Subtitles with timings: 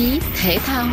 [0.00, 0.86] chí thể thao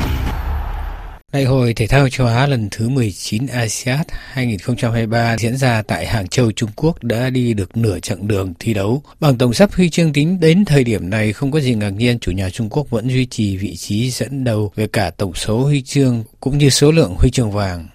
[1.33, 6.27] Đại hội thể thao châu Á lần thứ 19 ASEAN 2023 diễn ra tại Hàng
[6.27, 9.03] Châu, Trung Quốc đã đi được nửa chặng đường thi đấu.
[9.19, 12.19] Bằng tổng sắp huy chương tính đến thời điểm này không có gì ngạc nhiên
[12.19, 15.63] chủ nhà Trung Quốc vẫn duy trì vị trí dẫn đầu về cả tổng số
[15.63, 17.87] huy chương cũng như số lượng huy chương vàng.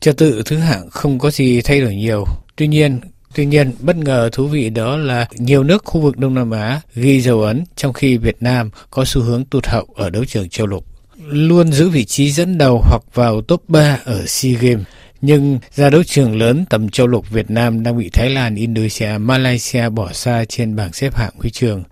[0.00, 2.24] Trật tự thứ hạng không có gì thay đổi nhiều.
[2.56, 3.00] Tuy nhiên,
[3.34, 6.80] Tuy nhiên, bất ngờ thú vị đó là nhiều nước khu vực Đông Nam Á
[6.94, 10.48] ghi dấu ấn trong khi Việt Nam có xu hướng tụt hậu ở đấu trường
[10.48, 10.86] châu lục
[11.28, 14.86] luôn giữ vị trí dẫn đầu hoặc vào top 3 ở SEA Games.
[15.20, 19.18] Nhưng ra đấu trường lớn tầm châu lục Việt Nam đang bị Thái Lan, Indonesia,
[19.18, 21.84] Malaysia bỏ xa trên bảng xếp hạng huy chương.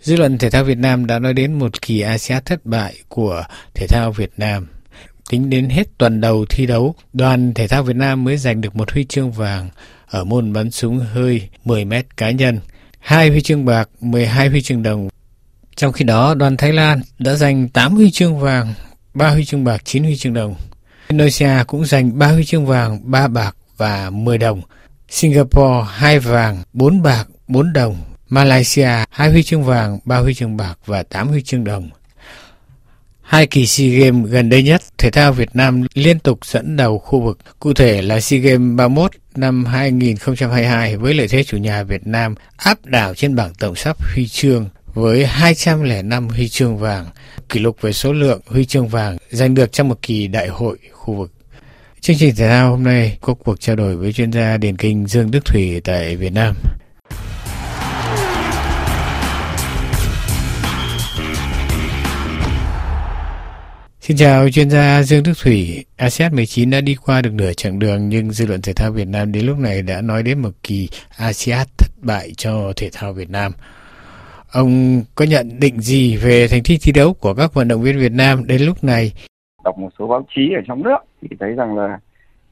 [0.00, 3.44] Dư luận thể thao Việt Nam đã nói đến một kỳ ASEAN thất bại của
[3.74, 4.66] thể thao Việt Nam.
[5.30, 8.76] Tính đến hết tuần đầu thi đấu, đoàn thể thao Việt Nam mới giành được
[8.76, 9.70] một huy chương vàng
[10.10, 12.60] ở môn bắn súng hơi 10 m cá nhân,
[12.98, 15.08] 2 huy chương bạc, 12 huy chương đồng
[15.78, 18.74] trong khi đó, đoàn Thái Lan đã giành 8 huy chương vàng,
[19.14, 20.54] 3 huy chương bạc, 9 huy chương đồng.
[21.08, 24.62] Indonesia cũng giành 3 huy chương vàng, 3 bạc và 10 đồng.
[25.08, 27.96] Singapore 2 vàng, 4 bạc, 4 đồng.
[28.28, 31.90] Malaysia 2 huy chương vàng, 3 huy chương bạc và 8 huy chương đồng.
[33.28, 36.98] Hai kỳ SEA Games gần đây nhất, thể thao Việt Nam liên tục dẫn đầu
[36.98, 41.82] khu vực, cụ thể là SEA Games 31 năm 2022 với lợi thế chủ nhà
[41.82, 47.06] Việt Nam áp đảo trên bảng tổng sắp huy chương với 205 huy chương vàng,
[47.48, 50.78] kỷ lục về số lượng huy chương vàng giành được trong một kỳ đại hội
[50.92, 51.32] khu vực.
[52.00, 55.06] Chương trình thể thao hôm nay có cuộc trao đổi với chuyên gia điền kinh
[55.06, 56.54] Dương Đức Thủy tại Việt Nam.
[64.08, 65.84] Xin chào chuyên gia Dương Đức Thủy.
[65.96, 69.08] ASEAN 19 đã đi qua được nửa chặng đường nhưng dư luận thể thao Việt
[69.08, 73.12] Nam đến lúc này đã nói đến một kỳ ASEAN thất bại cho thể thao
[73.12, 73.52] Việt Nam.
[74.52, 77.98] Ông có nhận định gì về thành tích thi đấu của các vận động viên
[77.98, 79.12] Việt Nam đến lúc này?
[79.64, 81.98] Đọc một số báo chí ở trong nước thì thấy rằng là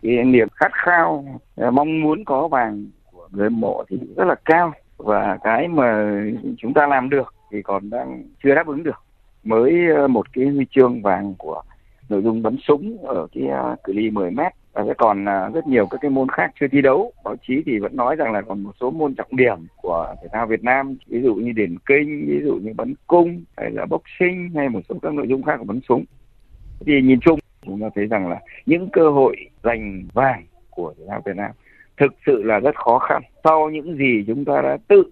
[0.03, 1.25] cái niềm khát khao,
[1.57, 6.21] à, mong muốn có vàng của người mộ thì rất là cao và cái mà
[6.59, 9.06] chúng ta làm được thì còn đang chưa đáp ứng được.
[9.47, 11.63] Mới ờ, một cái huy chương vàng của
[12.09, 14.53] nội dung bắn súng ở cái ờ, cự ly 10 mét.
[14.73, 17.13] Và sẽ còn ờ, rất nhiều các cái môn khác chưa thi đấu.
[17.25, 20.29] Báo chí thì vẫn nói rằng là còn một số môn trọng điểm của thể
[20.33, 23.87] thao Việt Nam, ví dụ như điền kinh, ví dụ như bắn cung, hay là
[23.87, 26.05] boxing, hay một số các nội dung khác của bắn súng.
[26.87, 31.05] Thì nhìn chung chúng ta thấy rằng là những cơ hội giành vàng của thể
[31.09, 31.51] thao Việt Nam
[31.97, 33.23] thực sự là rất khó khăn.
[33.45, 35.03] Sau những gì chúng ta đã tự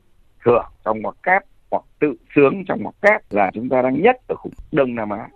[0.44, 4.16] thưởng trong ngoặc cát hoặc tự sướng trong ngoặc kép là chúng ta đang nhất
[4.28, 5.28] ở khu Đông Nam Á.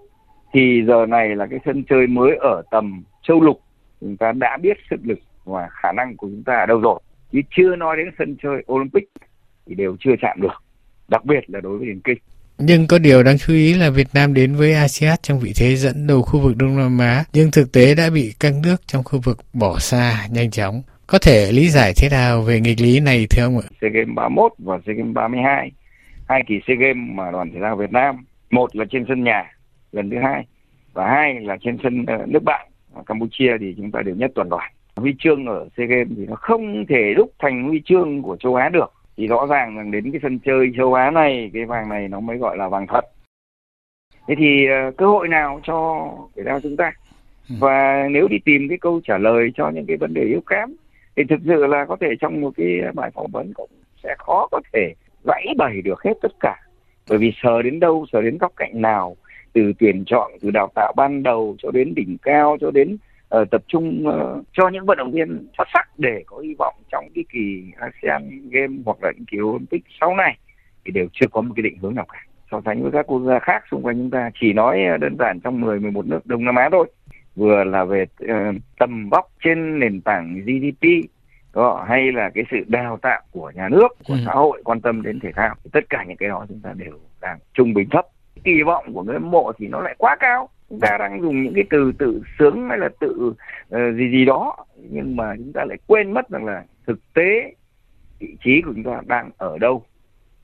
[0.52, 3.60] Thì giờ này là cái sân chơi mới ở tầm châu lục.
[4.00, 7.00] Chúng ta đã biết sức lực và khả năng của chúng ta ở đâu rồi.
[7.32, 9.04] Chứ chưa nói đến sân chơi Olympic
[9.66, 10.62] thì đều chưa chạm được.
[11.08, 12.18] Đặc biệt là đối với điền kinh.
[12.58, 15.76] Nhưng có điều đáng chú ý là Việt Nam đến với ASEAN trong vị thế
[15.76, 19.04] dẫn đầu khu vực Đông Nam Á, nhưng thực tế đã bị các nước trong
[19.04, 20.82] khu vực bỏ xa nhanh chóng.
[21.06, 23.68] Có thể lý giải thế nào về nghịch lý này thưa ông ạ?
[23.80, 25.70] SEA Games 31 và SEA Games 32,
[26.28, 29.52] hai kỳ SEA Games mà đoàn thể thao Việt Nam, một là trên sân nhà
[29.92, 30.46] lần thứ hai
[30.92, 32.68] và hai là trên sân uh, nước bạn
[33.06, 34.72] Campuchia thì chúng ta đều nhất toàn đoàn.
[34.96, 38.54] Huy chương ở SEA Games thì nó không thể đúc thành huy chương của châu
[38.54, 38.92] Á được.
[39.16, 42.20] Thì rõ ràng rằng đến cái sân chơi châu Á này cái vàng này nó
[42.20, 43.04] mới gọi là vàng thật.
[44.28, 46.92] Thế thì uh, cơ hội nào cho thể thao chúng ta?
[47.48, 47.54] Ừ.
[47.60, 50.68] Và nếu đi tìm cái câu trả lời cho những cái vấn đề yếu kém
[51.16, 53.70] thì thực sự là có thể trong một cái bài phỏng vấn cũng
[54.02, 54.94] sẽ khó có thể
[55.28, 56.56] vẫy bày được hết tất cả.
[57.08, 59.16] Bởi vì sờ đến đâu, sờ đến góc cạnh nào
[59.52, 62.96] từ tuyển chọn từ đào tạo ban đầu cho đến đỉnh cao cho đến
[63.36, 66.74] uh, tập trung uh, cho những vận động viên xuất sắc để có hy vọng
[66.92, 70.38] trong cái kỳ ASEAN Games hoặc là những kỳ Olympic sau này
[70.84, 73.20] thì đều chưa có một cái định hướng nào cả so sánh với các quốc
[73.20, 76.26] gia khác xung quanh chúng ta chỉ nói ờ, đơn giản trong 10 11 nước
[76.26, 76.86] Đông Nam Á thôi
[77.36, 78.28] vừa là về uh,
[78.78, 80.88] tầm vóc trên nền tảng GDP
[81.58, 84.20] đó, hay là cái sự đào tạo của nhà nước của ừ.
[84.26, 85.54] xã hội quan tâm đến thể thao.
[85.72, 88.06] Tất cả những cái đó chúng ta đều đang trung bình thấp.
[88.44, 90.48] Kỳ vọng của người hâm mộ thì nó lại quá cao.
[90.70, 93.34] Chúng ta đang dùng những cái từ tự sướng hay là tự
[93.74, 94.56] uh, gì gì đó
[94.90, 97.54] nhưng mà chúng ta lại quên mất rằng là thực tế
[98.18, 99.82] vị trí của chúng ta đang ở đâu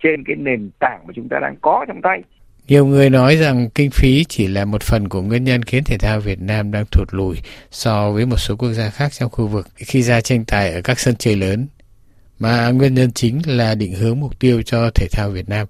[0.02, 2.22] trên cái nền tảng mà chúng ta đang có trong tay
[2.68, 5.98] nhiều người nói rằng kinh phí chỉ là một phần của nguyên nhân khiến thể
[5.98, 7.36] thao Việt Nam đang thụt lùi
[7.70, 10.80] so với một số quốc gia khác trong khu vực khi ra tranh tài ở
[10.84, 11.66] các sân chơi lớn.
[12.38, 15.66] Mà nguyên nhân chính là định hướng mục tiêu cho thể thao Việt Nam.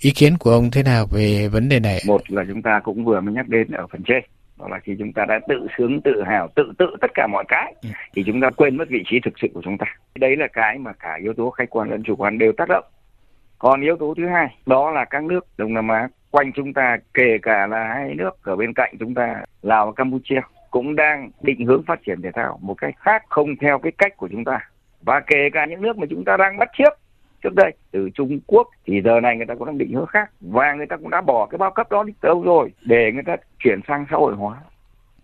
[0.00, 2.02] Ý kiến của ông thế nào về vấn đề này?
[2.06, 4.22] Một là chúng ta cũng vừa mới nhắc đến ở phần trên
[4.58, 7.44] đó là khi chúng ta đã tự sướng tự hào tự tự tất cả mọi
[7.48, 7.88] cái ừ.
[8.14, 10.78] thì chúng ta quên mất vị trí thực sự của chúng ta đấy là cái
[10.78, 12.84] mà cả yếu tố khách quan lẫn chủ quan đều tác động
[13.58, 16.96] còn yếu tố thứ hai, đó là các nước đông nam á, quanh chúng ta,
[17.14, 20.40] kể cả là hai nước ở bên cạnh chúng ta, Lào và Campuchia,
[20.70, 24.16] cũng đang định hướng phát triển thể thao một cách khác, không theo cái cách
[24.16, 24.68] của chúng ta.
[25.02, 26.98] Và kể cả những nước mà chúng ta đang bắt chước
[27.42, 30.30] trước đây, từ Trung Quốc, thì giờ này người ta cũng đang định hướng khác.
[30.40, 33.22] Và người ta cũng đã bỏ cái bao cấp đó đi đâu rồi, để người
[33.22, 34.56] ta chuyển sang xã hội hóa.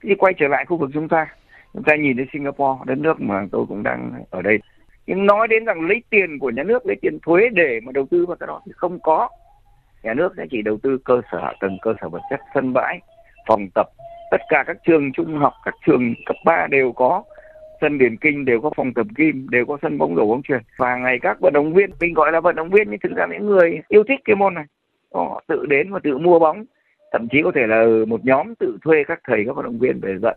[0.02, 1.26] Thì quay trở lại khu vực chúng ta
[1.75, 4.58] chúng ta nhìn đến Singapore, đất nước mà tôi cũng đang ở đây
[5.06, 8.06] nhưng nói đến rằng lấy tiền của nhà nước, lấy tiền thuế để mà đầu
[8.11, 9.29] tư vào cái đó thì không có.
[10.03, 12.73] Nhà nước sẽ chỉ đầu tư cơ sở hạ tầng, cơ sở vật chất, sân
[12.73, 13.01] bãi,
[13.49, 13.87] phòng tập.
[14.31, 17.23] Tất cả các trường trung học, các trường cấp 3 đều có.
[17.81, 20.62] Sân điền kinh đều có, phòng tập gym đều có, sân bóng rổ bóng chuyền.
[20.77, 23.27] Và ngày các vận động viên, mình gọi là vận động viên, nhưng thực ra
[23.27, 24.65] những người yêu thích cái môn này,
[25.15, 26.65] họ tự đến và tự mua bóng.
[27.12, 30.01] Thậm chí có thể là một nhóm tự thuê các thầy, các vận động viên
[30.01, 30.37] về dạy.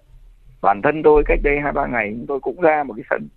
[0.62, 3.28] Bản thân tôi cách đây hai, ba ngày, tôi cũng ra một cái sân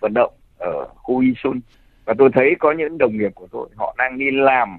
[0.00, 1.60] vận động ở khu Isun
[2.04, 4.78] và tôi thấy có những đồng nghiệp của tôi họ đang đi làm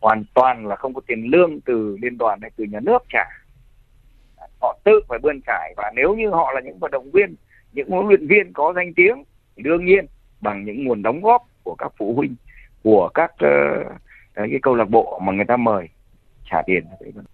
[0.00, 3.24] hoàn toàn là không có tiền lương từ liên đoàn hay từ nhà nước trả.
[4.60, 7.34] Họ tự phải bươn trải và nếu như họ là những vận động viên
[7.72, 9.24] những huấn luyện viên có danh tiếng
[9.56, 10.06] thì đương nhiên
[10.40, 12.34] bằng những nguồn đóng góp của các phụ huynh
[12.82, 13.92] của các uh,
[14.34, 15.88] cái câu lạc bộ mà người ta mời
[16.50, 16.84] trả tiền.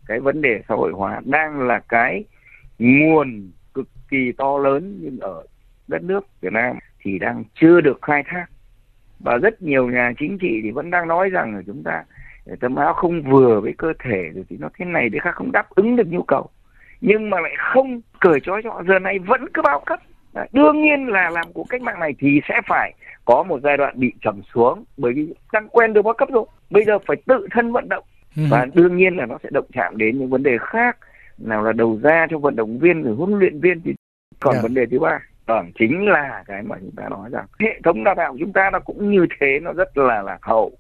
[0.06, 2.24] Cái vấn đề xã hội hóa đang là cái
[2.78, 5.46] nguồn cực kỳ to lớn nhưng ở
[5.88, 8.46] đất nước Việt Nam thì đang chưa được khai thác
[9.20, 12.04] và rất nhiều nhà chính trị thì vẫn đang nói rằng là chúng ta
[12.60, 15.52] tấm áo không vừa với cơ thể rồi thì nó thế này thế khác không
[15.52, 16.48] đáp ứng được nhu cầu
[17.00, 20.00] nhưng mà lại không cởi trói cho giờ này vẫn cứ bao cấp
[20.34, 22.94] Đấy, đương nhiên là làm cuộc cách mạng này thì sẽ phải
[23.24, 26.44] có một giai đoạn bị trầm xuống bởi vì đang quen được bao cấp rồi
[26.70, 28.04] bây giờ phải tự thân vận động
[28.36, 28.42] ừ.
[28.50, 30.96] và đương nhiên là nó sẽ động chạm đến những vấn đề khác
[31.38, 33.94] nào là đầu ra cho vận động viên rồi huấn luyện viên thì
[34.40, 34.62] còn yeah.
[34.62, 34.68] Dạ.
[34.68, 35.20] vấn đề thứ ba
[35.52, 38.52] vâng chính là cái mà chúng ta nói rằng hệ thống đào tạo của chúng
[38.52, 40.72] ta nó cũng như thế, nó rất là lạc hậu.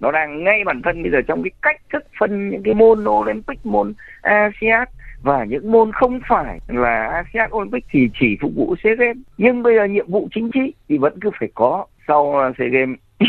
[0.00, 3.04] Nó đang ngay bản thân bây giờ trong cái cách thức phân những cái môn
[3.08, 3.92] Olympic, môn
[4.22, 4.88] ASEAN
[5.22, 9.16] và những môn không phải là ASEAN Olympic thì chỉ phục vụ SEA Games.
[9.38, 11.86] Nhưng bây giờ nhiệm vụ chính trị thì vẫn cứ phải có.
[12.08, 12.98] Sau uh, SEA Games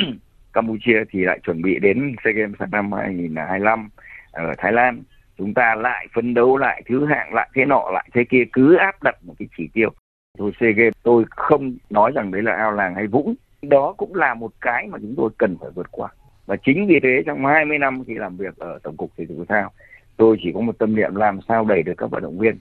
[0.54, 3.90] Campuchia thì lại chuẩn bị đến SEA Games năm 2025
[4.32, 5.04] ở Thái Lan.
[5.38, 8.76] Chúng ta lại phấn đấu lại thứ hạng, lại thế nọ, lại thế kia, cứ
[8.76, 9.90] áp đặt một cái chỉ tiêu
[10.38, 13.36] tôi SEA Games tôi không nói rằng đấy là ao làng hay vũng.
[13.62, 16.10] Đó cũng là một cái mà chúng tôi cần phải vượt qua.
[16.46, 19.38] Và chính vì thế trong 20 năm khi làm việc ở tổng cục thể dục
[19.38, 19.72] thể thao,
[20.18, 22.58] tôi chỉ có một tâm niệm làm sao đẩy được các vận động viên,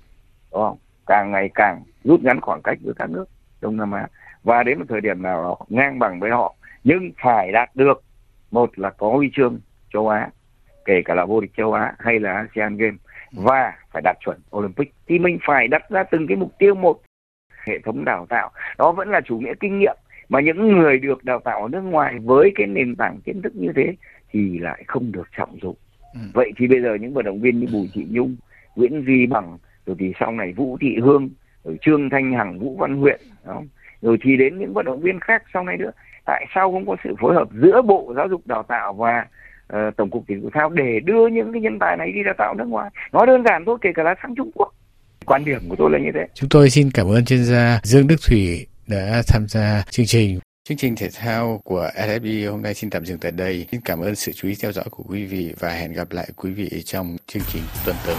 [0.52, 0.76] đúng không?
[1.06, 3.24] Càng ngày càng rút ngắn khoảng cách với các nước
[3.60, 4.08] đông nam á.
[4.42, 6.54] Và đến một thời điểm nào đó, ngang bằng với họ,
[6.84, 8.02] nhưng phải đạt được,
[8.50, 9.60] một là có huy chương
[9.92, 10.30] châu á,
[10.84, 13.00] kể cả là vô địch châu á hay là asean games,
[13.32, 14.94] và phải đạt chuẩn olympic.
[15.06, 17.00] Thì mình phải đặt ra từng cái mục tiêu một
[17.66, 18.50] hệ thống đào tạo.
[18.78, 19.96] Đó vẫn là chủ nghĩa kinh nghiệm
[20.28, 23.56] mà những người được đào tạo ở nước ngoài với cái nền tảng kiến thức
[23.56, 23.94] như thế
[24.30, 25.76] thì lại không được trọng dụng.
[26.14, 26.20] Ừ.
[26.34, 28.36] vậy thì bây giờ những vận động viên như bùi thị nhung
[28.76, 31.30] nguyễn duy bằng rồi thì sau này vũ thị hương
[31.64, 33.68] rồi trương thanh hằng vũ văn huyện không?
[34.02, 35.90] rồi thì đến những vận động viên khác sau này nữa.
[36.24, 39.26] Tại sao không có sự phối hợp giữa bộ giáo dục đào tạo và
[39.72, 42.34] uh, tổng cục thể dục thao để đưa những cái nhân tài này đi đào
[42.38, 42.90] tạo nước ngoài?
[43.12, 44.74] Nói đơn giản thôi kể cả là sang trung quốc
[45.26, 48.06] quan điểm của tôi là như thế chúng tôi xin cảm ơn chuyên gia dương
[48.06, 50.40] đức thủy đã tham gia chương trình.
[50.68, 53.66] Chương trình thể thao của RFI hôm nay xin tạm dừng tại đây.
[53.70, 56.28] Xin cảm ơn sự chú ý theo dõi của quý vị và hẹn gặp lại
[56.36, 58.16] quý vị trong chương trình tuần tới.